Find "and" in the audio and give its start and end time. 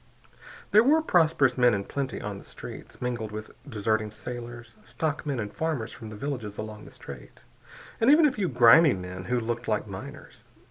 5.39-5.53, 7.99-8.09